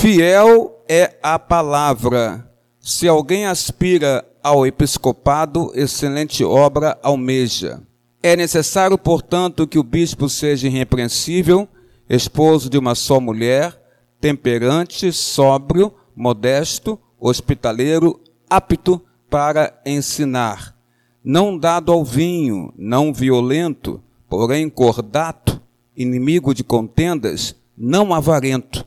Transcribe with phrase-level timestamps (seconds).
[0.00, 2.48] Fiel é a palavra.
[2.80, 7.82] Se alguém aspira ao episcopado, excelente obra almeja.
[8.22, 11.66] É necessário, portanto, que o bispo seja irrepreensível,
[12.08, 13.76] esposo de uma só mulher,
[14.20, 20.76] temperante, sóbrio, modesto, hospitaleiro, apto para ensinar,
[21.24, 25.60] não dado ao vinho, não violento, porém cordato,
[25.96, 28.86] inimigo de contendas, não avarento,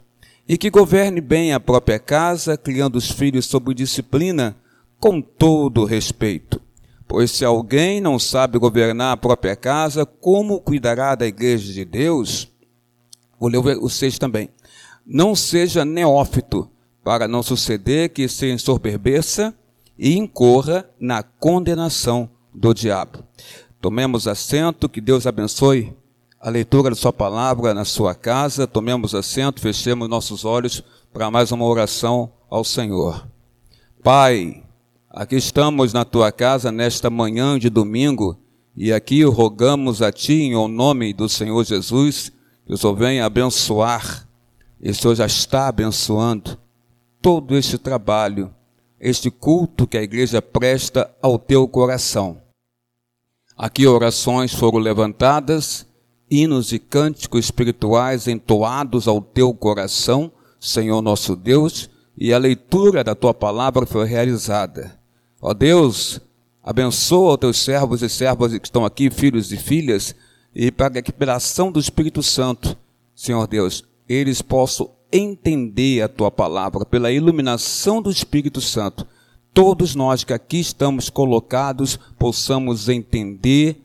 [0.52, 4.54] e que governe bem a própria casa, criando os filhos sob disciplina,
[5.00, 6.62] com todo respeito.
[7.08, 12.52] Pois se alguém não sabe governar a própria casa, como cuidará da igreja de Deus?
[13.40, 14.50] Vou ler o 6 também.
[15.05, 16.70] Não seja neófito,
[17.02, 19.55] para não suceder que se ensoberbeça
[19.98, 23.24] e incorra na condenação do diabo.
[23.79, 25.96] Tomemos assento, que Deus abençoe
[26.42, 28.66] a leitura da Sua palavra na sua casa.
[28.66, 33.28] Tomemos assento, fechemos nossos olhos para mais uma oração ao Senhor.
[34.04, 34.64] Pai,
[35.08, 38.40] aqui estamos na tua casa nesta manhã de domingo
[38.76, 42.32] e aqui rogamos a Ti, em nome do Senhor Jesus,
[42.66, 44.28] que o Senhor venha abençoar,
[44.82, 46.58] e o Senhor já está abençoando
[47.22, 48.52] todo este trabalho,
[49.00, 52.42] este culto que a igreja presta ao teu coração.
[53.56, 55.86] Aqui orações foram levantadas
[56.32, 63.13] hinos e cânticos espirituais entoados ao teu coração, Senhor nosso Deus, e a leitura da
[63.13, 64.97] tua palavra foi realizada.
[65.41, 66.22] Ó Deus,
[66.63, 70.16] abençoa os teus servos e servas que estão aqui, filhos e filhas,
[70.56, 72.78] e para que pela ação do Espírito Santo,
[73.13, 79.06] Senhor Deus, eles possam entender a tua palavra, pela iluminação do Espírito Santo.
[79.53, 83.81] Todos nós que aqui estamos colocados possamos entender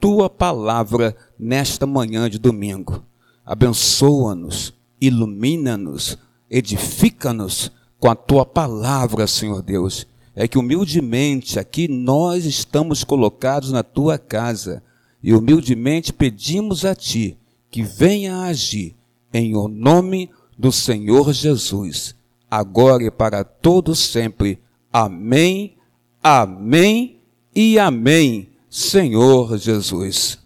[0.00, 3.04] tua palavra nesta manhã de domingo.
[3.44, 6.16] Abençoa-nos, ilumina-nos,
[6.50, 10.06] edifica-nos com a tua palavra, Senhor Deus.
[10.34, 14.82] É que humildemente aqui nós estamos colocados na tua casa
[15.22, 17.36] e humildemente pedimos a ti
[17.70, 18.96] que venha agir
[19.32, 22.14] em o nome do Senhor Jesus,
[22.50, 24.58] agora e para todos sempre.
[24.92, 25.76] Amém,
[26.22, 27.20] amém
[27.54, 30.38] e amém, Senhor Jesus.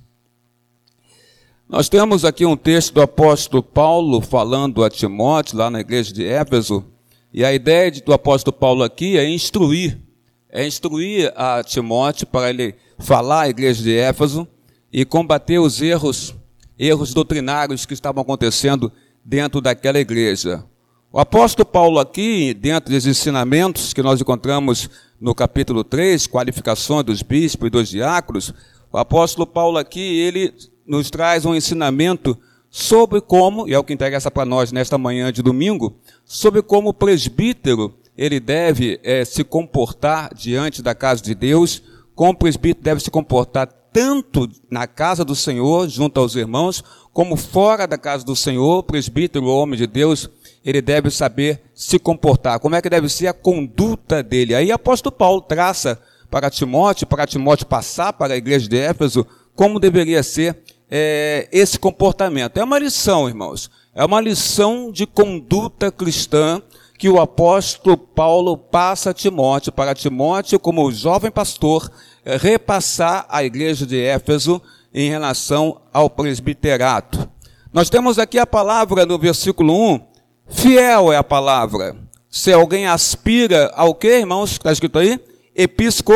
[1.68, 6.24] Nós temos aqui um texto do apóstolo Paulo falando a Timóteo, lá na igreja de
[6.24, 6.82] Éfeso,
[7.30, 10.00] e a ideia do apóstolo Paulo aqui é instruir,
[10.48, 14.48] é instruir a Timóteo para ele falar à igreja de Éfeso
[14.90, 16.34] e combater os erros,
[16.78, 18.90] erros doutrinários que estavam acontecendo
[19.22, 20.64] dentro daquela igreja.
[21.12, 24.88] O apóstolo Paulo aqui, dentro dos ensinamentos que nós encontramos
[25.24, 28.52] no capítulo 3, qualificações dos bispos e dos diáconos,
[28.92, 30.52] o apóstolo Paulo aqui, ele
[30.86, 32.36] nos traz um ensinamento
[32.68, 35.96] sobre como, e é o que interessa para nós nesta manhã de domingo,
[36.26, 41.82] sobre como o presbítero ele deve é, se comportar diante da casa de Deus,
[42.14, 46.84] como o presbítero deve se comportar tanto na casa do Senhor, junto aos irmãos,
[47.14, 50.28] como fora da casa do Senhor, presbítero, homem de Deus,
[50.64, 52.58] ele deve saber se comportar.
[52.58, 54.54] Como é que deve ser a conduta dele?
[54.54, 59.26] Aí o apóstolo Paulo traça para Timóteo, para Timóteo passar para a igreja de Éfeso,
[59.54, 60.58] como deveria ser
[60.90, 62.56] é, esse comportamento.
[62.56, 63.70] É uma lição, irmãos.
[63.94, 66.60] É uma lição de conduta cristã
[66.98, 71.90] que o apóstolo Paulo passa a Timóteo, para Timóteo, como jovem pastor,
[72.24, 77.28] é, repassar à igreja de Éfeso em relação ao presbiterato.
[77.72, 80.13] Nós temos aqui a palavra no versículo 1,
[80.48, 81.96] fiel é a palavra.
[82.28, 84.52] Se alguém aspira ao que, irmãos?
[84.52, 85.20] Está escrito aí?
[85.54, 86.12] Episco,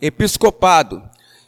[0.00, 1.02] episcopado.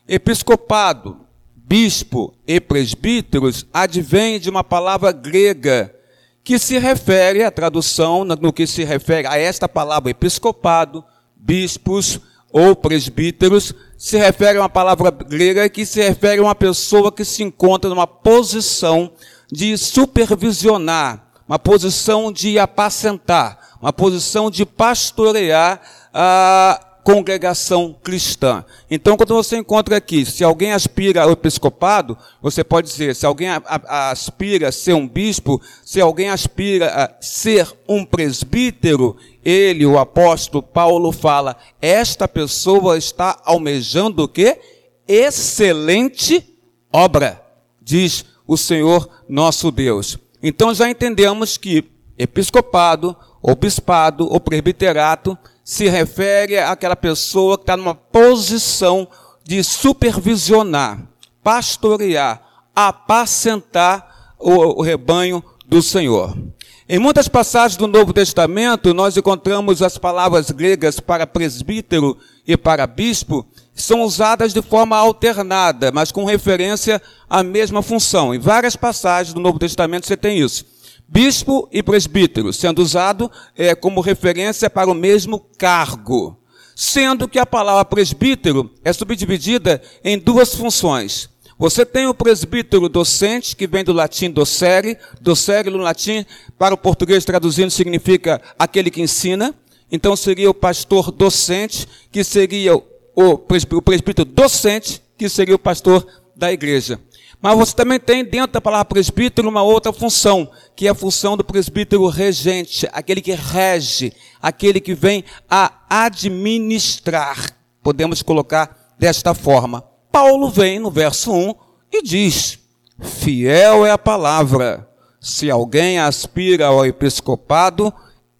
[0.06, 1.24] Episcopado
[1.66, 5.94] bispo e presbíteros advém de uma palavra grega
[6.42, 11.02] que se refere, a tradução no que se refere a esta palavra episcopado,
[11.34, 12.20] bispos
[12.52, 17.24] ou presbíteros, se refere a uma palavra grega que se refere a uma pessoa que
[17.24, 19.10] se encontra numa posição
[19.50, 25.80] de supervisionar, uma posição de apacentar, uma posição de pastorear
[26.12, 28.64] a congregação cristã.
[28.90, 33.48] Então, quando você encontra aqui, se alguém aspira ao episcopado, você pode dizer, se alguém
[33.86, 40.62] aspira a ser um bispo, se alguém aspira a ser um presbítero, ele, o apóstolo
[40.62, 44.58] Paulo, fala, esta pessoa está almejando o quê?
[45.06, 46.56] Excelente
[46.90, 47.42] obra,
[47.82, 50.18] diz o Senhor nosso Deus.
[50.46, 57.78] Então já entendemos que episcopado, ou bispado, ou presbiterato, se refere àquela pessoa que está
[57.78, 59.08] numa posição
[59.42, 61.02] de supervisionar,
[61.42, 62.42] pastorear,
[62.76, 66.36] apacentar o, o rebanho do Senhor.
[66.86, 72.86] Em muitas passagens do Novo Testamento, nós encontramos as palavras gregas para presbítero e para
[72.86, 78.34] bispo, são usadas de forma alternada, mas com referência à mesma função.
[78.34, 80.66] Em várias passagens do Novo Testamento você tem isso.
[81.08, 86.38] Bispo e presbítero, sendo usado é, como referência para o mesmo cargo.
[86.76, 91.30] Sendo que a palavra presbítero é subdividida em duas funções.
[91.58, 94.98] Você tem o presbítero docente, que vem do latim docere.
[95.20, 96.26] Docere no latim,
[96.58, 99.54] para o português traduzindo, significa aquele que ensina.
[99.90, 102.74] Então seria o pastor docente, que seria
[103.14, 106.04] o presbítero docente, que seria o pastor
[106.34, 106.98] da igreja.
[107.40, 111.36] Mas você também tem dentro da palavra presbítero uma outra função, que é a função
[111.36, 117.54] do presbítero regente, aquele que rege, aquele que vem a administrar.
[117.82, 119.93] Podemos colocar desta forma.
[120.14, 121.54] Paulo vem no verso 1
[121.92, 122.60] e diz:
[123.00, 124.88] Fiel é a palavra.
[125.20, 127.92] Se alguém aspira ao episcopado,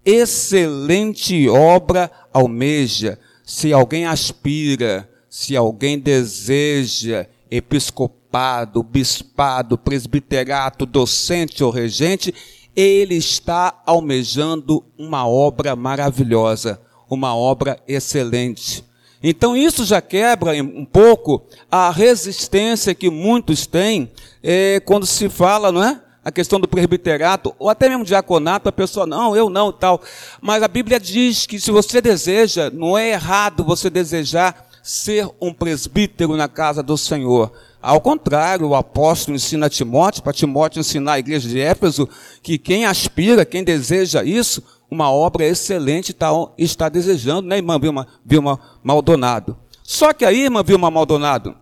[0.05, 3.19] excelente obra almeja.
[3.45, 12.33] Se alguém aspira, se alguém deseja episcopado, bispado, presbiterato, docente ou regente,
[12.77, 16.81] ele está almejando uma obra maravilhosa,
[17.11, 18.85] uma obra excelente.
[19.27, 24.13] Então isso já quebra um pouco a resistência que muitos têm
[24.43, 25.99] é, quando se fala, não é?
[26.23, 30.03] A questão do presbiterato, ou até mesmo diaconato, a pessoa, não, eu não, tal.
[30.43, 35.55] Mas a Bíblia diz que se você deseja, não é errado você desejar ser um
[35.55, 37.51] presbítero na casa do Senhor.
[37.81, 42.07] Ao contrário, o apóstolo ensina a Timóteo, para Timóteo ensinar a igreja de Éfeso,
[42.43, 44.63] que quem aspira, quem deseja isso,
[44.95, 49.57] uma obra excelente está, está desejando, né, irmã Vilma, Vilma Maldonado?
[49.83, 51.57] Só que aí, irmã Vilma Maldonado,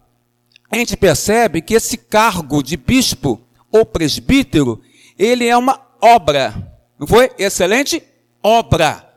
[0.70, 3.40] a gente percebe que esse cargo de bispo
[3.70, 4.81] ou presbítero,
[5.19, 7.31] ele é uma obra, não foi?
[7.38, 8.02] Excelente
[8.43, 9.08] obra.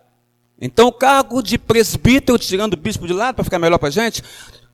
[0.60, 3.92] Então, o cargo de presbítero, tirando o bispo de lado para ficar melhor para a
[3.92, 4.24] gente,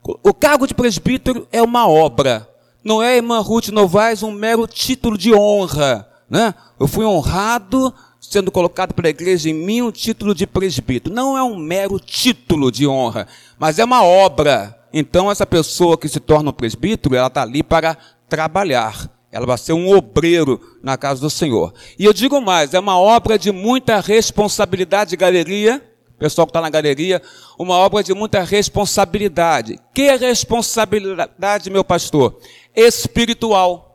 [0.04, 2.48] o cargo de presbítero é uma obra.
[2.84, 6.08] Não é, irmã Ruth Novaes, um mero título de honra.
[6.32, 6.56] Né?
[6.80, 11.14] Eu fui honrado sendo colocado pela igreja em mim um título de presbítero.
[11.14, 13.28] Não é um mero título de honra,
[13.60, 14.80] mas é uma obra.
[14.94, 17.98] Então, essa pessoa que se torna um presbítero, ela está ali para
[18.30, 19.10] trabalhar.
[19.30, 21.74] Ela vai ser um obreiro na casa do Senhor.
[22.00, 25.82] E eu digo mais, é uma obra de muita responsabilidade, galeria.
[26.18, 27.22] Pessoal que está na galeria,
[27.58, 29.80] uma obra de muita responsabilidade.
[29.94, 32.38] Que responsabilidade, meu pastor?
[32.76, 33.91] Espiritual.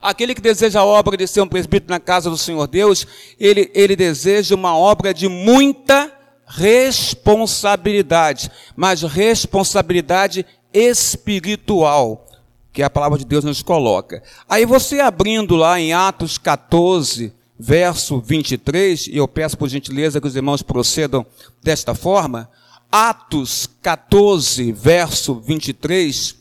[0.00, 3.06] Aquele que deseja a obra de ser um presbítero na casa do Senhor Deus,
[3.38, 6.12] ele, ele deseja uma obra de muita
[6.46, 12.26] responsabilidade, mas responsabilidade espiritual,
[12.72, 14.22] que a palavra de Deus nos coloca.
[14.48, 20.26] Aí você abrindo lá em Atos 14, verso 23, e eu peço por gentileza que
[20.26, 21.26] os irmãos procedam
[21.62, 22.48] desta forma,
[22.90, 26.36] Atos 14, verso 23,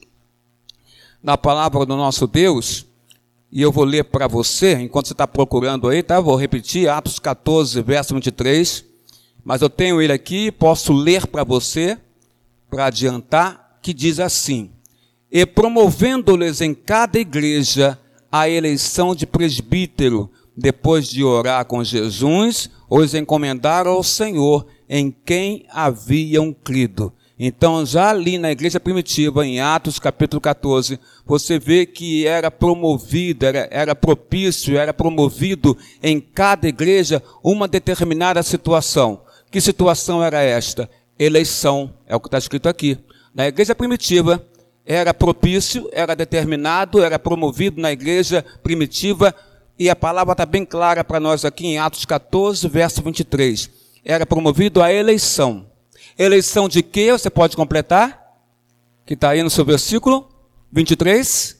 [1.21, 2.87] na palavra do nosso Deus,
[3.52, 6.20] e eu vou ler para você, enquanto você está procurando aí, tá?
[6.20, 8.84] Vou repetir, Atos 14, verso 23.
[9.44, 11.98] Mas eu tenho ele aqui, posso ler para você,
[12.69, 14.69] para adiantar, que diz assim:
[15.31, 17.98] E promovendo-lhes em cada igreja
[18.30, 25.66] a eleição de presbítero, depois de orar com jejuns, os encomendaram ao Senhor, em quem
[25.69, 27.14] haviam crido.
[27.40, 33.46] Então, já ali na igreja primitiva, em Atos capítulo 14, você vê que era promovido,
[33.46, 39.22] era, era propício, era promovido em cada igreja uma determinada situação.
[39.52, 40.90] Que situação era esta?
[41.20, 42.98] Eleição, é o que está escrito aqui.
[43.36, 44.44] Na igreja primitiva,
[44.84, 49.36] era propício, era determinado, era promovido na igreja primitiva,
[49.78, 53.70] e a palavra está bem clara para nós aqui em Atos 14, verso 23.
[54.04, 55.68] Era promovido a eleição.
[56.18, 57.12] Eleição de quê?
[57.12, 58.36] Você pode completar?
[59.06, 60.28] Que está aí no seu versículo
[60.71, 61.57] 23.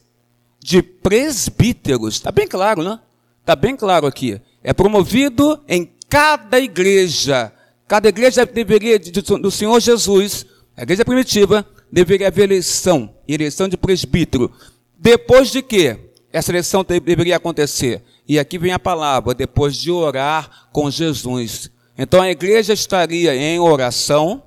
[0.60, 2.16] De presbíteros.
[2.16, 2.98] Está bem claro, né?
[3.40, 4.40] Está bem claro aqui.
[4.62, 7.52] É promovido em cada igreja.
[7.86, 10.44] Cada igreja deveria, do Senhor Jesus,
[10.76, 13.14] a igreja primitiva, deveria haver eleição.
[13.26, 14.52] Eleição de presbítero.
[14.98, 16.10] Depois de quê?
[16.30, 18.02] Essa eleição deveria acontecer.
[18.28, 21.70] E aqui vem a palavra, depois de orar com Jesus.
[21.96, 24.42] Então a igreja estaria em oração,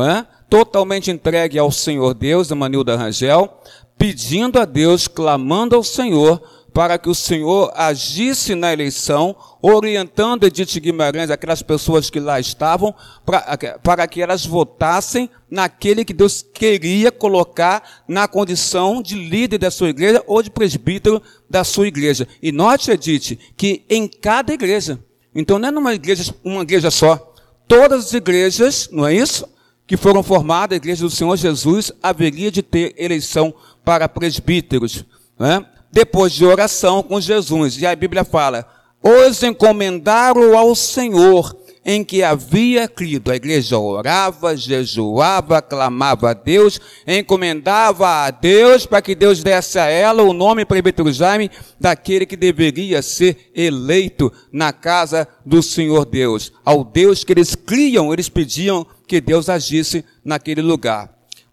[0.00, 0.24] é?
[0.52, 3.58] totalmente entregue ao Senhor Deus, Emanilda Rangel,
[3.96, 6.42] pedindo a Deus, clamando ao Senhor,
[6.74, 12.94] para que o Senhor agisse na eleição, orientando Edith Guimarães, aquelas pessoas que lá estavam,
[13.24, 19.70] para, para que elas votassem naquele que Deus queria colocar na condição de líder da
[19.70, 22.28] sua igreja ou de presbítero da sua igreja.
[22.42, 24.98] E note, Edith, que em cada igreja,
[25.34, 27.32] Então não é numa igreja, uma igreja só.
[27.66, 29.46] Todas as igrejas, não é isso?
[29.86, 33.52] Que foram formadas, a igreja do Senhor Jesus, haveria de ter eleição
[33.84, 35.04] para presbíteros.
[35.38, 35.64] Né?
[35.90, 37.80] Depois de oração com Jesus.
[37.80, 38.66] E a Bíblia fala,
[39.02, 43.30] os encomendaram ao Senhor em que havia crido.
[43.30, 49.86] A igreja orava, jejuava, clamava a Deus, encomendava a Deus para que Deus desse a
[49.86, 56.52] ela o nome presbítero Jaime daquele que deveria ser eleito na casa do Senhor Deus.
[56.64, 61.10] Ao Deus que eles criam, eles pediam que Deus agisse naquele lugar.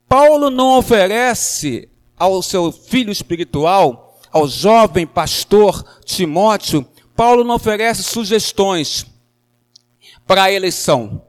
[0.07, 9.05] Paulo não oferece ao seu filho espiritual, ao jovem pastor Timóteo, Paulo não oferece sugestões
[10.29, 11.23] para a eleição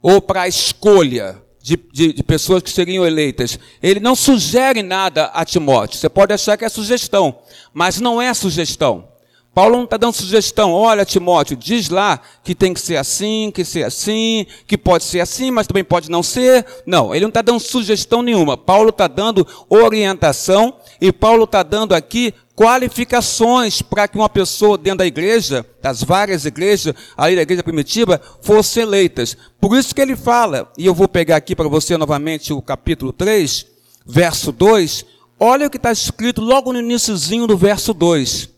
[0.00, 3.58] ou para a escolha de, de, de, pessoas que seriam eleitas.
[3.82, 5.98] Ele não sugere nada a Timóteo.
[5.98, 7.36] Você pode achar que é sugestão,
[7.72, 9.08] mas não é sugestão.
[9.52, 10.72] Paulo não está dando sugestão.
[10.72, 15.18] Olha, Timóteo, diz lá que tem que ser assim, que ser assim, que pode ser
[15.18, 16.64] assim, mas também pode não ser.
[16.86, 18.56] Não, ele não está dando sugestão nenhuma.
[18.56, 24.98] Paulo está dando orientação e Paulo está dando aqui qualificações para que uma pessoa dentro
[24.98, 29.36] da igreja, das várias igrejas, aí da igreja primitiva, fosse eleitas.
[29.60, 33.12] Por isso que ele fala, e eu vou pegar aqui para você novamente o capítulo
[33.12, 33.66] 3,
[34.06, 35.04] verso 2,
[35.38, 38.48] olha o que está escrito logo no iníciozinho do verso 2,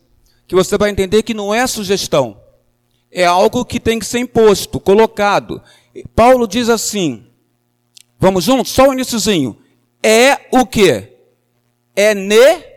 [0.47, 2.39] que você vai entender que não é sugestão,
[3.11, 5.61] é algo que tem que ser imposto, colocado.
[6.15, 7.25] Paulo diz assim,
[8.19, 8.71] vamos juntos?
[8.71, 9.57] Só o iníciozinho.
[10.03, 11.13] É o que?
[11.95, 12.76] É ne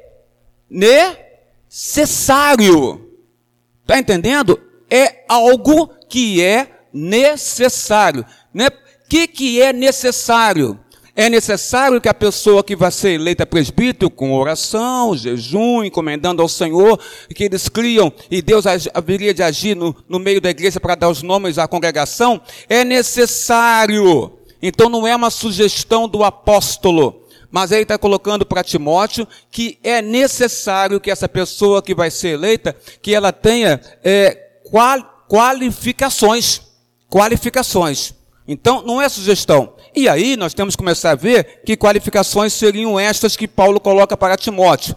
[0.71, 2.31] necessário.
[3.83, 4.61] Está entendendo?
[4.89, 8.25] É algo que é necessário.
[8.55, 8.69] Né?
[9.09, 10.79] Que, que é necessário?
[11.17, 16.49] É necessário que a pessoa que vai ser eleita presbítero, com oração, jejum, encomendando ao
[16.49, 16.99] Senhor,
[17.35, 21.11] que eles criam e Deus haveria de agir no, no meio da igreja para dar
[21.11, 24.33] os nomes à congregação, é necessário.
[24.63, 30.01] Então não é uma sugestão do apóstolo, mas ele está colocando para Timóteo que é
[30.01, 34.35] necessário que essa pessoa que vai ser eleita, que ela tenha é,
[34.71, 36.63] qual, qualificações.
[37.09, 38.15] Qualificações.
[38.47, 39.75] Então, não é sugestão.
[39.95, 44.17] E aí, nós temos que começar a ver que qualificações seriam estas que Paulo coloca
[44.17, 44.95] para Timóteo.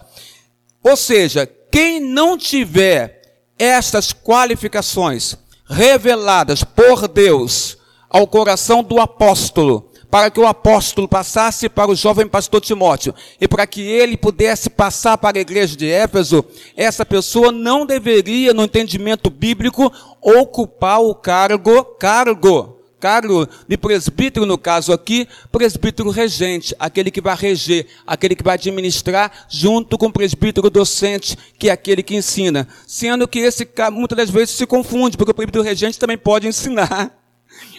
[0.83, 3.21] Ou seja, quem não tiver
[3.57, 7.77] estas qualificações reveladas por Deus
[8.13, 13.47] ao coração do apóstolo, para que o apóstolo passasse para o jovem pastor Timóteo e
[13.47, 16.45] para que ele pudesse passar para a igreja de Éfeso,
[16.77, 19.91] essa pessoa não deveria, no entendimento bíblico,
[20.21, 27.35] ocupar o cargo, cargo, cargo de presbítero, no caso aqui, presbítero regente, aquele que vai
[27.35, 32.67] reger, aquele que vai administrar, junto com o presbítero docente, que é aquele que ensina.
[32.85, 37.22] Sendo que esse muitas das vezes se confunde, porque o presbítero regente também pode ensinar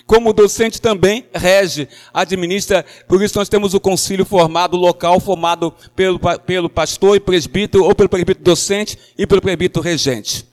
[0.07, 6.21] como docente também rege, administra, por isso nós temos o concílio formado local, formado pelo,
[6.45, 10.47] pelo pastor e presbítero, ou pelo presbítero docente e pelo presbítero regente.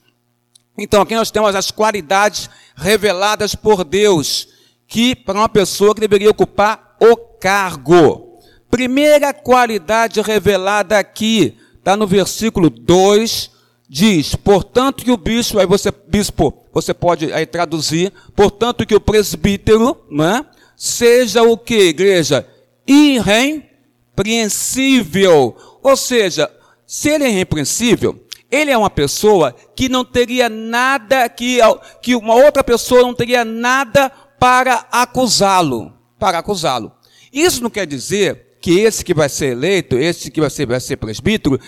[0.77, 4.47] Então aqui nós temos as qualidades reveladas por Deus,
[4.87, 8.39] que para uma pessoa que deveria ocupar o cargo.
[8.69, 13.51] Primeira qualidade revelada aqui, está no versículo 2,
[13.93, 19.01] diz, portanto que o bispo, aí você, bispo, você pode aí traduzir, portanto que o
[19.01, 20.45] presbítero, né,
[20.77, 22.47] seja o que, igreja?
[22.87, 25.57] Irrepreensível.
[25.83, 26.49] Ou seja,
[26.87, 31.59] se ele é irrepreensível, ele é uma pessoa que não teria nada, que,
[32.01, 36.93] que uma outra pessoa não teria nada para acusá-lo, para acusá-lo.
[37.33, 40.79] Isso não quer dizer que esse que vai ser eleito, esse que vai ser, vai
[40.79, 41.59] ser presbítero,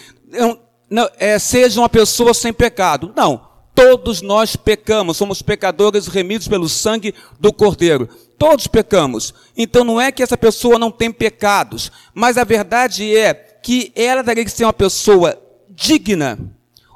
[0.94, 3.12] não, é, seja uma pessoa sem pecado.
[3.16, 3.50] Não.
[3.74, 8.08] Todos nós pecamos, somos pecadores remidos pelo sangue do Cordeiro.
[8.38, 9.34] Todos pecamos.
[9.58, 14.24] Então não é que essa pessoa não tem pecados, mas a verdade é que ela
[14.24, 15.36] teria que ser uma pessoa
[15.68, 16.38] digna,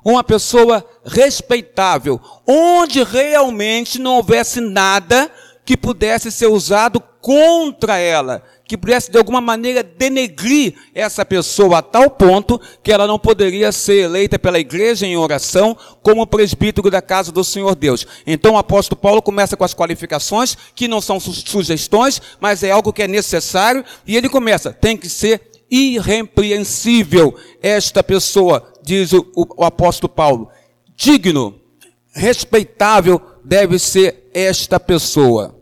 [0.05, 5.31] uma pessoa respeitável, onde realmente não houvesse nada
[5.65, 11.81] que pudesse ser usado contra ela, que pudesse de alguma maneira denegrir essa pessoa a
[11.81, 17.01] tal ponto que ela não poderia ser eleita pela igreja em oração como presbítero da
[17.01, 18.05] casa do Senhor Deus.
[18.25, 22.71] Então o apóstolo Paulo começa com as qualificações, que não são su sugestões, mas é
[22.71, 29.25] algo que é necessário, e ele começa, tem que ser irrepreensível esta pessoa, diz o,
[29.35, 30.49] o, o apóstolo Paulo.
[30.95, 31.59] Digno,
[32.13, 35.56] respeitável deve ser esta pessoa.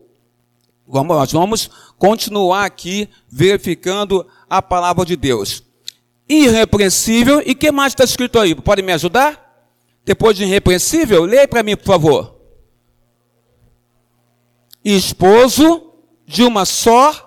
[0.87, 5.63] Vamos, nós vamos continuar aqui verificando a palavra de Deus.
[6.29, 8.53] Irrepreensível, e que mais está escrito aí?
[8.53, 9.43] Pode me ajudar?
[10.03, 12.35] Depois de irrepreensível, leia para mim, por favor.
[14.83, 15.93] esposo
[16.27, 17.25] de uma só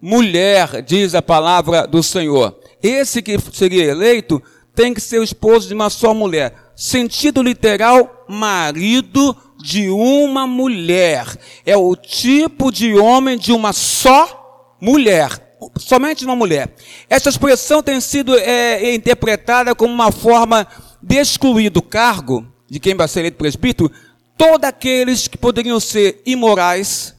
[0.00, 2.58] mulher, diz a palavra do Senhor.
[2.82, 4.42] Esse que seria eleito
[4.74, 6.72] tem que ser o esposo de uma só mulher.
[6.74, 9.36] Sentido literal, marido
[9.66, 11.26] de uma mulher.
[11.66, 15.56] É o tipo de homem de uma só mulher.
[15.76, 16.72] Somente uma mulher.
[17.10, 20.68] Essa expressão tem sido é, interpretada como uma forma
[21.02, 23.90] de excluir do cargo de quem vai ser eleito presbítero
[24.38, 27.16] todos aqueles que poderiam ser imorais,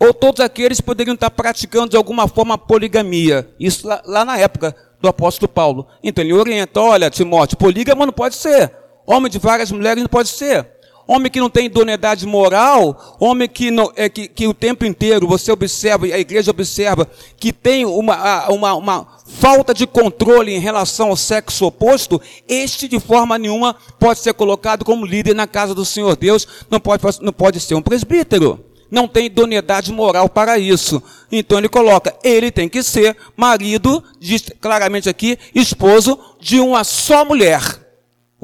[0.00, 3.48] ou todos aqueles que poderiam estar praticando de alguma forma poligamia.
[3.60, 5.86] Isso lá, lá na época do apóstolo Paulo.
[6.02, 8.72] Então ele orienta, olha, Timóteo, polígamo não pode ser.
[9.06, 10.73] Homem de várias mulheres não pode ser.
[11.06, 15.28] Homem que não tem idoneidade moral, homem que, não, é, que, que o tempo inteiro
[15.28, 21.08] você observa, a igreja observa, que tem uma, uma, uma falta de controle em relação
[21.08, 25.84] ao sexo oposto, este de forma nenhuma pode ser colocado como líder na casa do
[25.84, 31.02] Senhor Deus, não pode, não pode ser um presbítero não tem idoneidade moral para isso.
[31.30, 37.24] Então ele coloca, ele tem que ser marido, diz claramente aqui, esposo de uma só
[37.24, 37.83] mulher.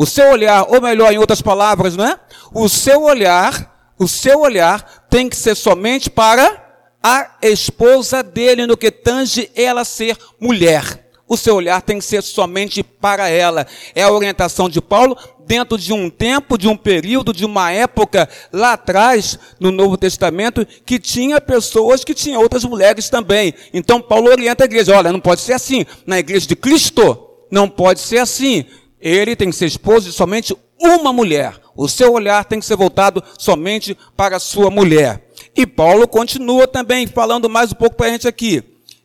[0.00, 2.18] O seu olhar, ou melhor, em outras palavras, não é?
[2.54, 8.78] O seu olhar, o seu olhar tem que ser somente para a esposa dele no
[8.78, 13.64] que tange ela ser mulher o seu olhar tem que ser somente para ela.
[13.94, 15.16] É a orientação de Paulo
[15.46, 20.66] dentro de um tempo, de um período, de uma época lá atrás, no Novo Testamento,
[20.84, 23.54] que tinha pessoas que tinham outras mulheres também.
[23.72, 25.86] Então Paulo orienta a igreja: olha, não pode ser assim.
[26.04, 27.16] Na igreja de Cristo,
[27.48, 28.64] não pode ser assim.
[29.00, 31.54] Ele tem que ser esposo de somente uma mulher.
[31.76, 35.26] O seu olhar tem que ser voltado somente para a sua mulher.
[35.56, 38.62] E Paulo continua também falando mais um pouco para a gente aqui.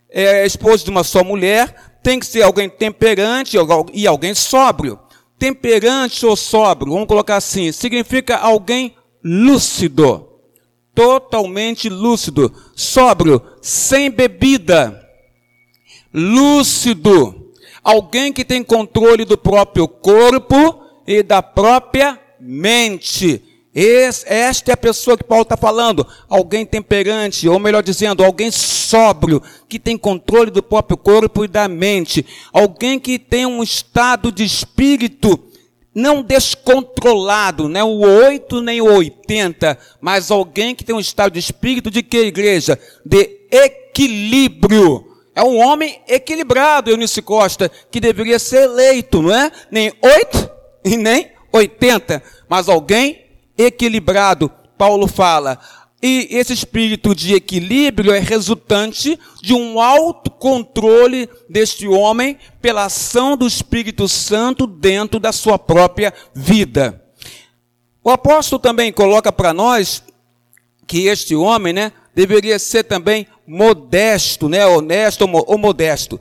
[0.10, 3.58] É esposo de uma só mulher, tem que ser alguém temperante
[3.94, 5.00] e alguém sóbrio.
[5.38, 10.30] Temperante ou sóbrio, vamos colocar assim, significa alguém lúcido,
[10.94, 15.02] totalmente lúcido, sóbrio, sem bebida,
[16.14, 17.45] lúcido,
[17.86, 23.44] alguém que tem controle do próprio corpo e da própria mente.
[23.76, 26.08] Esse, esta é a pessoa que Paulo está falando.
[26.28, 31.68] Alguém temperante, ou melhor dizendo, alguém sóbrio, que tem controle do próprio corpo e da
[31.68, 32.26] mente.
[32.52, 35.40] Alguém que tem um estado de espírito
[35.94, 41.34] não descontrolado, não é o 8 nem o 80, mas alguém que tem um estado
[41.34, 42.80] de espírito de que, igreja?
[43.06, 45.15] De equilíbrio.
[45.36, 49.52] É um homem equilibrado, Eunice Costa, que deveria ser eleito, não é?
[49.70, 50.50] Nem 8
[50.86, 53.26] e nem 80, mas alguém
[53.58, 55.60] equilibrado, Paulo fala.
[56.02, 63.48] E esse espírito de equilíbrio é resultante de um autocontrole deste homem pela ação do
[63.48, 67.04] Espírito Santo dentro da sua própria vida.
[68.04, 70.04] O apóstolo também coloca para nós
[70.86, 76.20] que este homem, né, deveria ser também modesto, né, honesto ou modesto.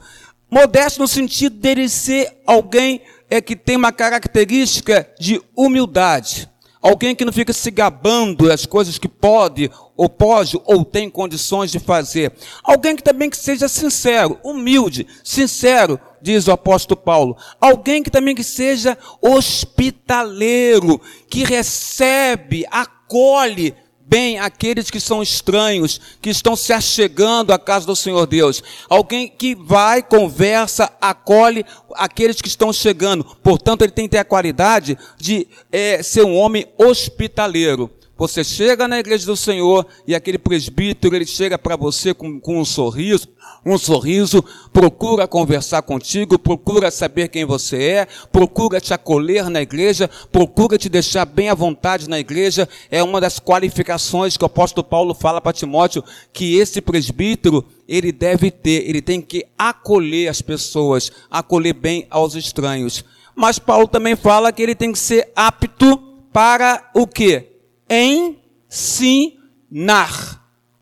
[0.51, 6.49] Modesto no sentido dele ser alguém é que tem uma característica de humildade.
[6.81, 11.73] Alguém que não fica se gabando das coisas que pode, ou pode, ou tem condições
[11.73, 12.31] de fazer.
[12.63, 17.39] Alguém que também que seja sincero, humilde, sincero, diz o apóstolo Paulo.
[17.59, 23.75] Alguém que também que seja hospitaleiro, que recebe, acolhe
[24.07, 28.63] bem aqueles que são estranhos, que estão se achegando à casa do Senhor Deus.
[28.89, 31.65] Alguém que vai, conversa, acolhe
[31.95, 33.25] aqueles que estão chegando.
[33.43, 37.91] Portanto, ele tem que ter a qualidade de é, ser um homem hospitaleiro.
[38.25, 42.59] Você chega na igreja do Senhor e aquele presbítero, ele chega para você com, com
[42.59, 43.29] um sorriso,
[43.67, 50.09] um sorriso, procura conversar contigo, procura saber quem você é, procura te acolher na igreja,
[50.33, 52.67] procura te deixar bem à vontade na igreja.
[52.91, 58.11] É uma das qualificações que o apóstolo Paulo fala para Timóteo, que esse presbítero, ele
[58.11, 63.05] deve ter, ele tem que acolher as pessoas, acolher bem aos estranhos.
[63.37, 65.99] Mas Paulo também fala que ele tem que ser apto
[66.33, 67.51] para o quê?
[67.89, 69.33] Ensinar.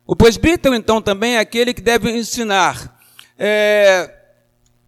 [0.05, 2.99] O presbítero, então, também é aquele que deve ensinar.
[3.37, 4.13] É,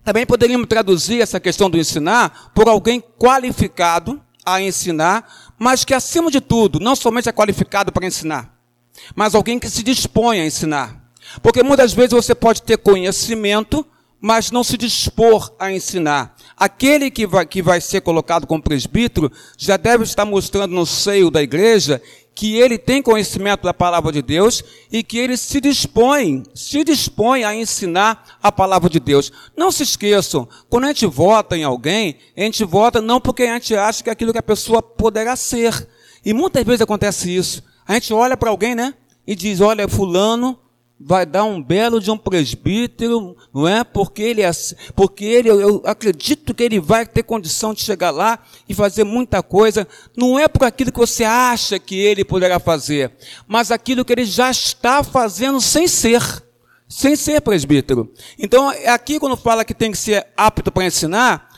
[0.03, 6.29] também poderíamos traduzir essa questão do ensinar por alguém qualificado a ensinar, mas que, acima
[6.29, 8.53] de tudo, não somente é qualificado para ensinar,
[9.15, 11.03] mas alguém que se dispõe a ensinar.
[11.41, 13.85] Porque muitas vezes você pode ter conhecimento,
[14.25, 16.35] mas não se dispor a ensinar.
[16.57, 21.29] Aquele que vai, que vai ser colocado como presbítero já deve estar mostrando no seio
[21.29, 22.01] da igreja
[22.33, 27.43] que ele tem conhecimento da palavra de Deus e que ele se dispõe, se dispõe
[27.43, 29.31] a ensinar a palavra de Deus.
[29.55, 33.53] Não se esqueçam, quando a gente vota em alguém, a gente vota não porque a
[33.53, 35.87] gente acha que é aquilo que a pessoa poderá ser.
[36.25, 37.61] E muitas vezes acontece isso.
[37.87, 38.95] A gente olha para alguém, né?
[39.27, 40.59] e diz: Olha, Fulano
[40.99, 43.83] vai dar um belo de um presbítero, não é?
[43.83, 44.51] Porque ele, é,
[44.95, 49.43] porque ele, eu acredito que ele vai ter condição de chegar lá e fazer muita
[49.43, 49.87] coisa.
[50.15, 53.11] Não é por aquilo que você acha que ele poderá fazer,
[53.47, 56.21] mas aquilo que ele já está fazendo sem ser,
[56.87, 58.11] sem ser presbítero.
[58.39, 61.49] Então, aqui quando fala que tem que ser apto para ensinar,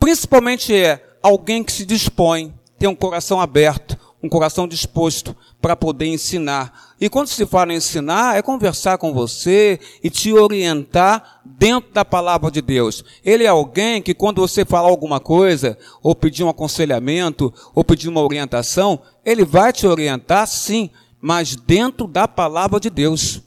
[0.00, 6.06] principalmente é alguém que se dispõe, tem um coração aberto, um coração disposto para poder
[6.06, 6.94] ensinar.
[7.00, 12.04] E quando se fala em ensinar, é conversar com você e te orientar dentro da
[12.04, 13.04] palavra de Deus.
[13.24, 18.08] Ele é alguém que quando você falar alguma coisa, ou pedir um aconselhamento, ou pedir
[18.08, 23.42] uma orientação, ele vai te orientar sim, mas dentro da palavra de Deus.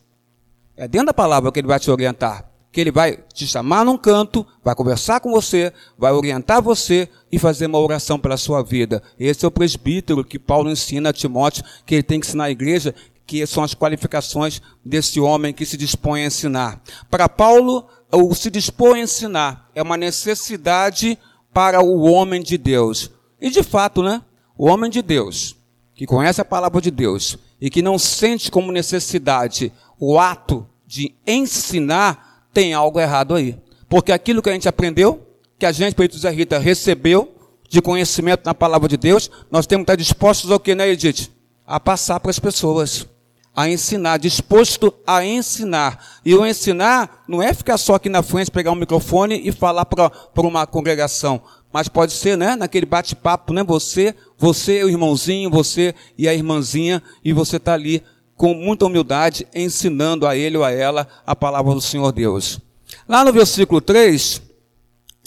[0.75, 3.97] É dentro da palavra que ele vai te orientar que ele vai te chamar num
[3.97, 9.01] canto, vai conversar com você, vai orientar você e fazer uma oração pela sua vida.
[9.19, 12.51] Esse é o presbítero que Paulo ensina a Timóteo, que ele tem que ensinar a
[12.51, 12.93] igreja,
[13.25, 16.81] que são as qualificações desse homem que se dispõe a ensinar.
[17.09, 21.17] Para Paulo, o se dispor a ensinar é uma necessidade
[21.53, 23.11] para o homem de Deus.
[23.39, 24.21] E de fato, né?
[24.57, 25.55] O homem de Deus,
[25.95, 31.13] que conhece a palavra de Deus e que não sente como necessidade o ato de
[31.25, 33.57] ensinar, tem algo errado aí.
[33.87, 37.35] Porque aquilo que a gente aprendeu, que a gente, Pedro José Rita, recebeu
[37.67, 41.31] de conhecimento na palavra de Deus, nós temos que estar dispostos ao que, né, Edith?
[41.65, 43.07] A passar para as pessoas,
[43.55, 46.19] a ensinar, disposto a ensinar.
[46.25, 49.85] E o ensinar não é ficar só aqui na frente, pegar um microfone e falar
[49.85, 51.41] para uma congregação.
[51.71, 57.03] Mas pode ser, né, naquele bate-papo, né, você, você, o irmãozinho, você e a irmãzinha,
[57.23, 58.03] e você está ali
[58.39, 62.57] com muita humildade, ensinando a ele ou a ela a palavra do Senhor Deus.
[63.05, 64.41] Lá no versículo 3,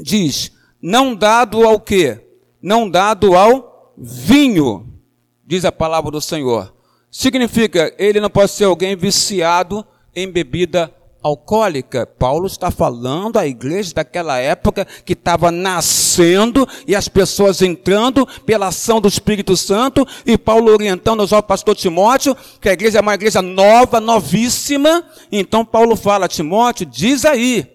[0.00, 2.26] diz: Não dado ao quê?
[2.62, 4.98] Não dado ao vinho,
[5.46, 6.74] diz a palavra do Senhor.
[7.10, 10.90] Significa, ele não pode ser alguém viciado em bebida
[11.22, 12.06] alcoólica.
[12.06, 18.68] Paulo está falando à igreja daquela época que estava nascendo e as pessoas entrando pela
[18.68, 23.14] ação do Espírito Santo e Paulo orientando ao pastor Timóteo que a igreja é uma
[23.14, 25.04] igreja nova, novíssima.
[25.30, 27.66] Então Paulo fala, Timóteo, diz aí,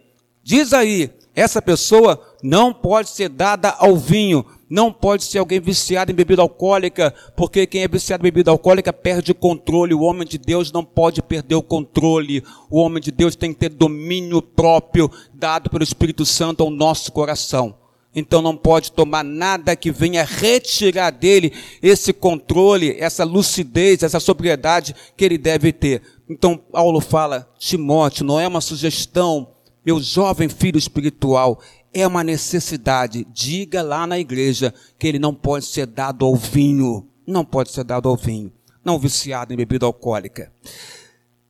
[0.43, 6.11] diz aí, essa pessoa não pode ser dada ao vinho, não pode ser alguém viciado
[6.11, 9.93] em bebida alcoólica, porque quem é viciado em bebida alcoólica perde o controle.
[9.93, 12.43] O homem de Deus não pode perder o controle.
[12.69, 17.11] O homem de Deus tem que ter domínio próprio dado pelo Espírito Santo ao nosso
[17.11, 17.75] coração.
[18.13, 21.53] Então não pode tomar nada que venha retirar dele
[21.83, 26.01] esse controle, essa lucidez, essa sobriedade que ele deve ter.
[26.27, 29.49] Então Paulo fala, Timóteo, não é uma sugestão,
[29.85, 31.61] meu jovem filho espiritual,
[32.01, 33.25] é uma necessidade.
[33.31, 37.07] Diga lá na igreja que ele não pode ser dado ao vinho.
[37.25, 38.51] Não pode ser dado ao vinho.
[38.83, 40.51] Não viciado em bebida alcoólica.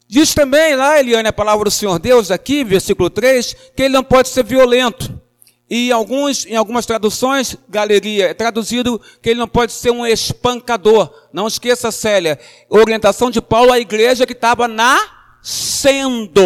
[0.07, 4.03] Diz também lá, Eliane, a palavra do Senhor Deus, aqui, versículo 3, que ele não
[4.03, 5.21] pode ser violento.
[5.69, 11.11] E alguns, em algumas traduções, galeria, é traduzido que ele não pode ser um espancador.
[11.33, 16.41] Não esqueça, Célia, orientação de Paulo à igreja que estava nascendo.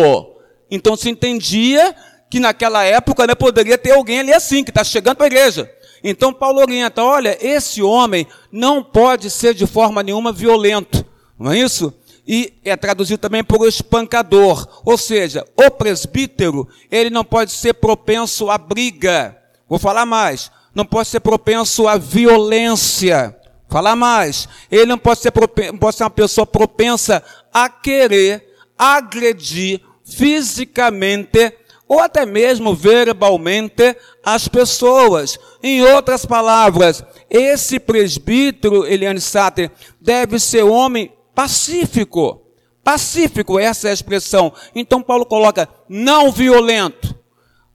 [0.72, 1.96] Então se entendia
[2.32, 5.70] que naquela época né, poderia ter alguém ali assim, que está chegando para a igreja.
[6.02, 11.06] Então Paulo orienta, olha, esse homem não pode ser de forma nenhuma violento,
[11.38, 11.94] não é isso?
[12.26, 18.50] E é traduzido também por espancador, ou seja, o presbítero, ele não pode ser propenso
[18.50, 19.38] à briga.
[19.68, 23.36] Vou falar mais, não pode ser propenso à violência.
[23.68, 27.22] Falar mais, ele não pode ser, propenso, pode ser uma pessoa propensa
[27.54, 31.54] a querer agredir fisicamente
[31.92, 35.38] ou até mesmo verbalmente as pessoas.
[35.62, 42.44] Em outras palavras, esse presbítero, Eliane Sater, deve ser homem pacífico.
[42.82, 44.54] Pacífico, essa é a expressão.
[44.74, 47.14] Então Paulo coloca não violento,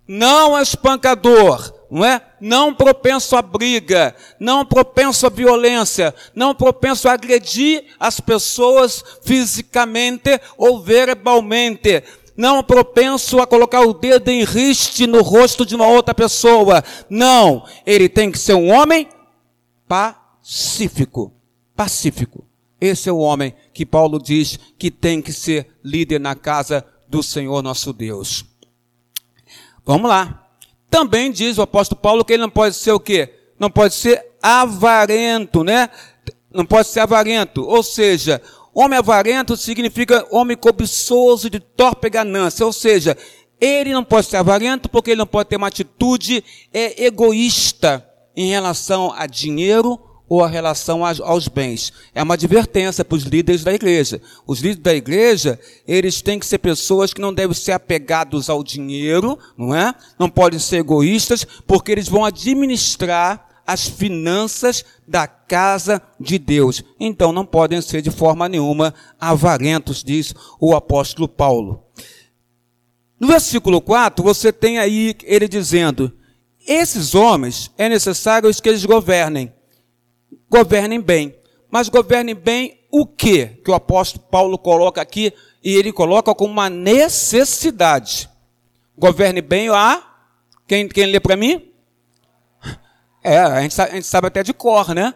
[0.08, 2.22] não espancador, não é?
[2.40, 10.40] Não propenso à briga, não propenso à violência, não propenso a agredir as pessoas fisicamente
[10.56, 12.02] ou verbalmente
[12.36, 16.84] não propenso a colocar o dedo em riste no rosto de uma outra pessoa.
[17.08, 19.08] Não, ele tem que ser um homem
[19.88, 21.32] pacífico.
[21.74, 22.44] Pacífico.
[22.80, 27.22] Esse é o homem que Paulo diz que tem que ser líder na casa do
[27.22, 28.44] Senhor nosso Deus.
[29.84, 30.46] Vamos lá.
[30.90, 33.32] Também diz o apóstolo Paulo que ele não pode ser o quê?
[33.58, 35.88] Não pode ser avarento, né?
[36.52, 37.62] Não pode ser avarento.
[37.62, 38.42] Ou seja,
[38.78, 43.16] Homem avarento significa homem cobiçoso de torpe ganância, ou seja,
[43.58, 48.50] ele não pode ser avarento porque ele não pode ter uma atitude é, egoísta em
[48.50, 51.90] relação a dinheiro ou a relação aos bens.
[52.14, 54.20] É uma advertência para os líderes da igreja.
[54.46, 55.58] Os líderes da igreja,
[55.88, 59.94] eles têm que ser pessoas que não devem ser apegados ao dinheiro, não é?
[60.18, 66.84] Não podem ser egoístas, porque eles vão administrar as finanças da casa de Deus.
[67.00, 71.82] Então não podem ser de forma nenhuma avarentos, diz o apóstolo Paulo.
[73.18, 76.12] No versículo 4, você tem aí ele dizendo:
[76.66, 79.52] esses homens é necessário que eles governem
[80.48, 81.34] governem bem.
[81.70, 83.46] Mas governem bem o que?
[83.46, 88.28] Que o apóstolo Paulo coloca aqui, e ele coloca como uma necessidade.
[88.96, 90.02] Governe bem a.
[90.66, 91.70] Quem, quem lê para mim?
[93.26, 95.12] É, a gente, sabe, a gente, sabe, até de cor, né?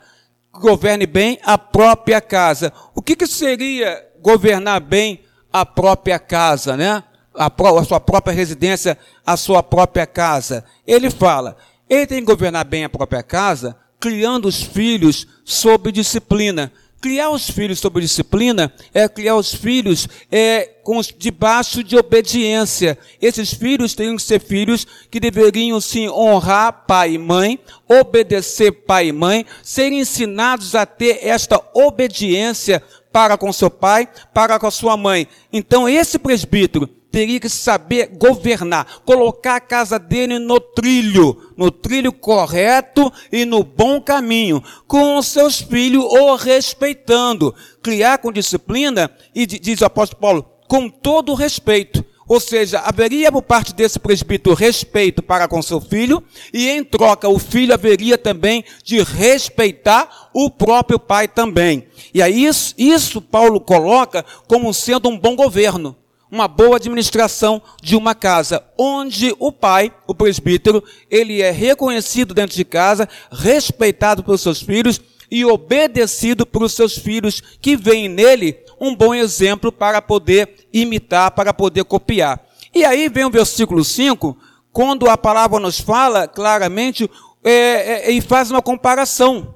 [0.52, 2.72] Governe bem a própria casa.
[2.92, 5.20] O que, que seria governar bem
[5.52, 7.04] a própria casa, né?
[7.32, 10.64] A, a sua própria residência, a sua própria casa.
[10.84, 11.56] Ele fala,
[11.88, 16.72] ele tem que governar bem a própria casa criando os filhos sob disciplina.
[17.00, 22.98] Criar os filhos sob disciplina é criar os filhos é, com, debaixo de obediência.
[23.22, 27.58] Esses filhos teriam que ser filhos que deveriam sim honrar pai e mãe,
[27.88, 32.82] obedecer pai e mãe, serem ensinados a ter esta obediência
[33.12, 35.26] para com seu pai, para com a sua mãe.
[35.52, 42.12] Então esse presbítero teria que saber governar, colocar a casa dele no trilho, no trilho
[42.12, 49.44] correto e no bom caminho, com os seus filhos o respeitando, criar com disciplina e
[49.44, 52.04] diz o apóstolo Paulo, com todo respeito.
[52.30, 56.22] Ou seja, haveria por parte desse presbítero respeito para com seu filho,
[56.54, 61.86] e em troca o filho haveria também de respeitar o próprio pai também.
[62.12, 65.96] E aí isso, isso Paulo coloca como sendo um bom governo
[66.30, 72.54] uma boa administração de uma casa, onde o pai, o presbítero, ele é reconhecido dentro
[72.54, 78.94] de casa, respeitado pelos seus filhos e obedecido pelos seus filhos, que veem nele um
[78.94, 82.40] bom exemplo para poder imitar, para poder copiar.
[82.74, 84.36] E aí vem o versículo 5,
[84.72, 87.10] quando a palavra nos fala claramente
[87.42, 89.54] é, é, e faz uma comparação.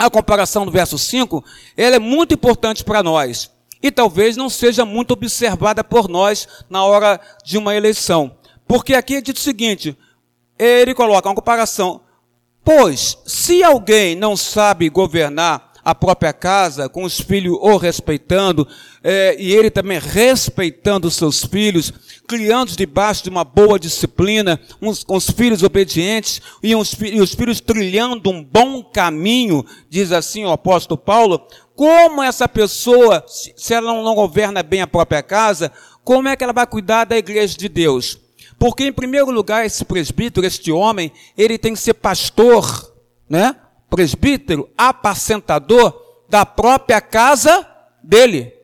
[0.00, 1.44] A comparação do verso 5,
[1.76, 3.50] ela é muito importante para nós
[3.82, 8.34] e talvez não seja muito observada por nós na hora de uma eleição.
[8.66, 9.94] Porque aqui é dito o seguinte:
[10.58, 12.00] ele coloca uma comparação.
[12.64, 18.66] Pois, se alguém não sabe governar a própria casa, com os filhos o respeitando,
[19.04, 21.92] é, e ele também respeitando os seus filhos,
[22.30, 27.34] criando debaixo de uma boa disciplina, uns, com os filhos obedientes, e, uns, e os
[27.34, 33.92] filhos trilhando um bom caminho, diz assim o apóstolo Paulo, como essa pessoa, se ela
[33.92, 35.72] não governa bem a própria casa,
[36.04, 38.20] como é que ela vai cuidar da igreja de Deus?
[38.60, 42.94] Porque, em primeiro lugar, esse presbítero, este homem, ele tem que ser pastor,
[43.28, 43.56] né?
[43.88, 47.66] Presbítero, apacentador da própria casa
[48.04, 48.54] dele.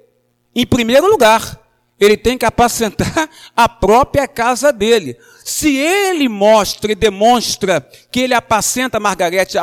[0.55, 1.66] Em primeiro lugar,
[1.99, 5.17] ele tem que apacentar a própria casa dele.
[5.45, 9.57] Se ele mostra e demonstra que ele apacenta Margarete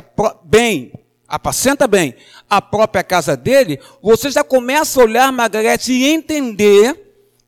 [0.43, 0.91] bem,
[1.28, 2.15] apacenta bem
[2.50, 7.00] a própria casa dele, você já começa a olhar Margarete e entender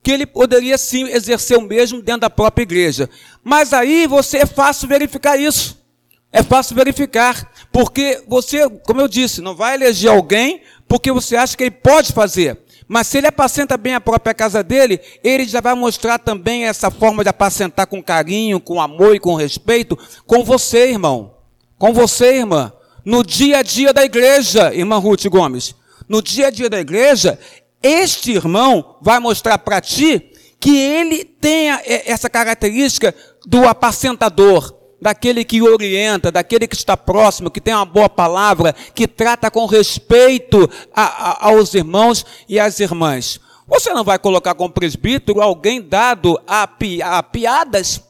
[0.03, 3.09] que ele poderia sim exercer o mesmo dentro da própria igreja.
[3.43, 5.83] Mas aí você é fácil verificar isso.
[6.31, 11.55] É fácil verificar, porque você, como eu disse, não vai eleger alguém porque você acha
[11.55, 12.59] que ele pode fazer.
[12.87, 16.91] Mas se ele apacenta bem a própria casa dele, ele já vai mostrar também essa
[16.91, 21.33] forma de apacentar com carinho, com amor e com respeito com você, irmão.
[21.77, 22.71] Com você, irmã
[23.05, 25.75] no dia a dia da igreja, irmã Ruth Gomes.
[26.09, 27.39] No dia a dia da igreja,
[27.81, 33.13] este irmão vai mostrar para ti que ele tenha essa característica
[33.45, 39.07] do apacentador, daquele que orienta, daquele que está próximo, que tem uma boa palavra, que
[39.07, 43.39] trata com respeito a, a, aos irmãos e às irmãs.
[43.67, 48.01] Você não vai colocar como presbítero alguém dado a, pi, a piadas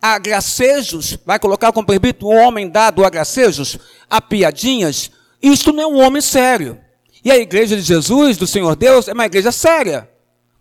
[0.00, 3.76] a gracejos, vai colocar como presbítero um homem dado a gracejos,
[4.08, 5.10] a piadinhas,
[5.42, 6.78] isto não é um homem sério.
[7.24, 10.08] E a igreja de Jesus, do Senhor Deus, é uma igreja séria.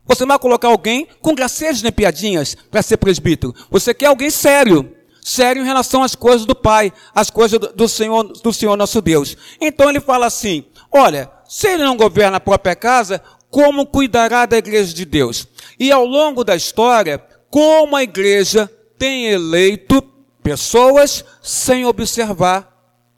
[0.07, 3.53] Você não vai colocar alguém com gracejos nem piadinhas para ser presbítero.
[3.69, 4.94] Você quer alguém sério.
[5.27, 9.35] Sério em relação às coisas do Pai, às coisas do, Senhor, do Senhor nosso Deus.
[9.59, 14.55] Então ele fala assim: olha, se ele não governa a própria casa, como cuidará da
[14.55, 15.47] igreja de Deus?
[15.79, 17.17] E ao longo da história,
[17.49, 19.99] como a igreja tem eleito
[20.43, 22.71] pessoas sem observar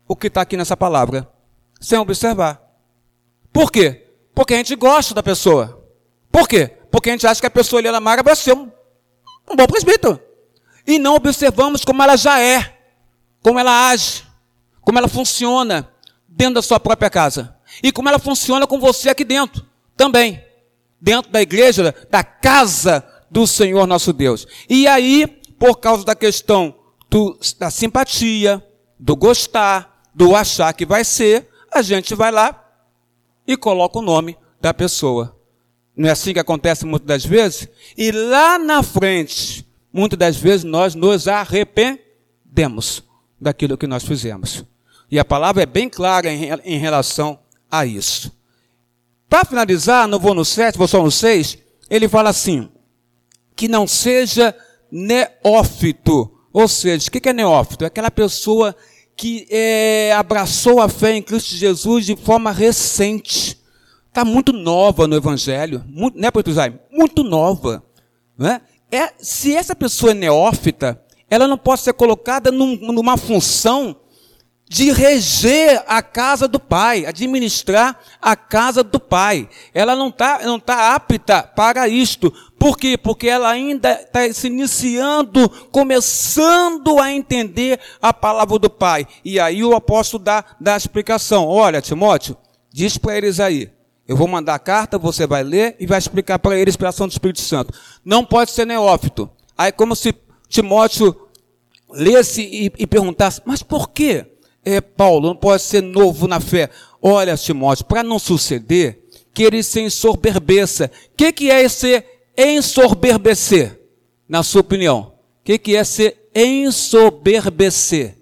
[0.08, 1.28] o que está aqui nessa palavra.
[1.78, 2.62] Sem observar.
[3.52, 4.14] Por quê?
[4.34, 5.86] Porque a gente gosta da pessoa.
[6.32, 6.72] Por quê?
[6.90, 8.72] Porque a gente acha que a pessoa ali na Mara vai ser um,
[9.52, 10.26] um bom presbítero.
[10.88, 12.78] E não observamos como ela já é,
[13.44, 14.24] como ela age,
[14.82, 15.92] como ela funciona
[16.28, 17.56] dentro da sua própria casa.
[17.84, 19.66] E como ela funciona com você aqui dentro
[19.98, 20.42] também.
[21.00, 24.48] Dentro da igreja, da casa do Senhor nosso Deus.
[24.70, 25.28] E aí,
[25.60, 26.74] por causa da questão
[27.10, 28.66] do, da simpatia,
[28.98, 32.64] do gostar, do achar que vai ser, a gente vai lá
[33.46, 35.38] e coloca o nome da pessoa.
[35.96, 37.68] Não é assim que acontece muitas das vezes?
[37.98, 39.67] E lá na frente,
[39.98, 43.04] muitas das vezes nós nos arrependemos
[43.42, 44.64] daquilo que nós fizemos.
[45.10, 48.32] E a palavra é bem clara em, em relação a isso.
[49.28, 51.58] Para finalizar, não vou no 7, vou só no 6,
[51.90, 52.70] ele fala assim:
[53.56, 54.56] que não seja
[54.92, 56.32] neófito.
[56.54, 57.84] Ou seja, o que é neófito?
[57.84, 58.76] É aquela pessoa
[59.16, 63.60] que é, abraçou a fé em Cristo Jesus de forma recente.
[64.08, 66.52] Está muito nova no Evangelho, muito, né, Porto
[66.92, 67.84] Muito nova.
[68.38, 68.62] Né?
[68.92, 73.96] É, se essa pessoa é neófita, ela não pode ser colocada num, numa função
[74.70, 79.48] de reger a casa do pai, administrar a casa do pai.
[79.74, 82.34] Ela não está não tá apta para isto.
[82.60, 82.98] Por quê?
[82.98, 89.08] Porque ela ainda está se iniciando, começando a entender a palavra do pai.
[89.24, 91.48] E aí o apóstolo dá, dá a explicação.
[91.48, 92.36] Olha, Timóteo,
[92.72, 93.77] diz para eles aí.
[94.08, 97.08] Eu vou mandar a carta, você vai ler e vai explicar para eles pela ação
[97.08, 97.74] do Espírito Santo.
[98.06, 99.30] Não pode ser neófito.
[99.58, 100.16] Aí como se
[100.48, 101.28] Timóteo
[101.90, 104.26] lesse e, e perguntasse, mas por quê?
[104.68, 106.70] é, Paulo, não pode ser novo na fé.
[107.02, 109.00] Olha, Timóteo, para não suceder
[109.34, 110.92] que ele se ensoberbeça.
[111.14, 112.04] O que, que é esse
[112.38, 113.80] ensoberbecer,
[114.28, 115.14] na sua opinião?
[115.40, 118.18] O que, que é ser ensoberbecer?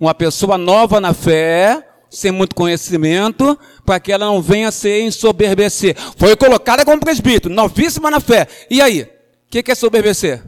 [0.00, 5.96] Uma pessoa nova na fé, sem muito conhecimento, para que ela não venha se ensoberbecer.
[6.16, 8.46] Foi colocada como presbítero, novíssima na fé.
[8.70, 9.02] E aí?
[9.02, 9.08] O
[9.50, 10.44] que, que é soberbecer?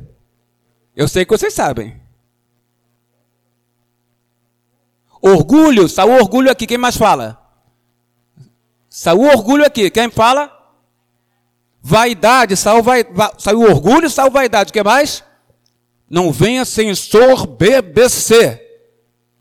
[0.95, 2.01] Eu sei que vocês sabem.
[5.21, 7.41] Orgulho, saiu orgulho aqui, quem mais fala?
[8.89, 10.51] Saiu orgulho aqui, quem fala?
[11.81, 13.05] Vaidade, saiu, vai,
[13.71, 15.25] orgulho, saiu vaidade, o que mais?
[16.09, 18.61] Não venha sem sorbebecer.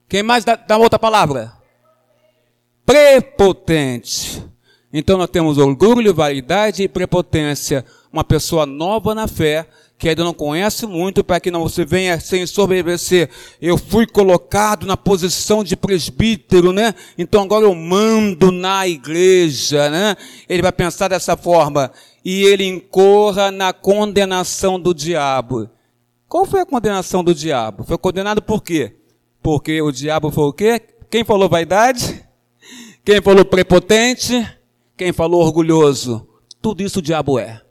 [0.08, 1.57] Quem mais dá, dá outra palavra?
[2.88, 4.42] Prepotente.
[4.94, 7.84] Então nós temos orgulho, vaidade e prepotência.
[8.14, 12.18] Uma pessoa nova na fé que ainda não conhece muito, para que não você venha
[12.18, 13.30] sem sobreviver.
[13.62, 16.96] Eu fui colocado na posição de presbítero, né?
[17.18, 20.16] Então agora eu mando na igreja, né?
[20.48, 21.92] Ele vai pensar dessa forma.
[22.24, 25.70] E ele incorra na condenação do diabo.
[26.30, 27.84] Qual foi a condenação do diabo?
[27.84, 28.96] Foi condenado por quê?
[29.44, 30.82] Porque o diabo foi o quê?
[31.10, 32.27] Quem falou vaidade?
[33.08, 34.46] Quem falou prepotente?
[34.98, 36.28] Quem falou orgulhoso?
[36.62, 37.62] Tudo isso o diabo é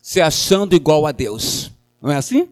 [0.00, 1.70] se achando igual a Deus.
[2.00, 2.48] Não é assim?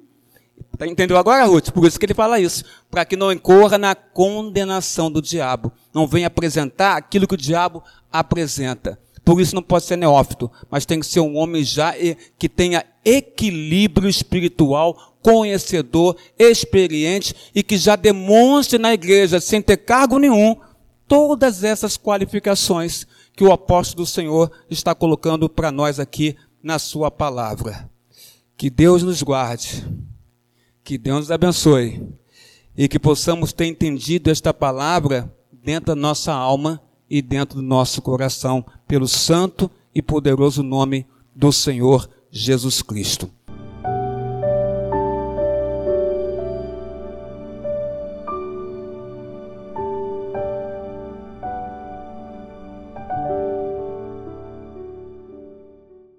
[0.77, 1.71] Tá entendeu agora, Ruth?
[1.71, 2.63] Por isso que ele fala isso.
[2.91, 5.73] Para que não incorra na condenação do diabo.
[5.95, 9.01] Não venha apresentar aquilo que o diabo apresenta.
[9.25, 11.95] Por isso não pode ser neófito, mas tem que ser um homem já
[12.39, 20.19] que tenha equilíbrio espiritual, conhecedor, experiente e que já demonstre na igreja, sem ter cargo
[20.19, 20.55] nenhum,
[21.09, 27.11] todas essas qualificações que o apóstolo do Senhor está colocando para nós aqui na Sua
[27.11, 27.91] palavra.
[28.57, 29.87] Que Deus nos guarde,
[30.85, 32.07] que Deus nos abençoe
[32.77, 38.03] e que possamos ter entendido esta palavra dentro da nossa alma e dentro do nosso
[38.03, 43.31] coração, pelo santo e poderoso nome do Senhor Jesus Cristo.